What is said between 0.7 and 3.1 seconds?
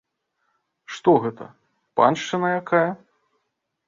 Што гэта, паншчына якая?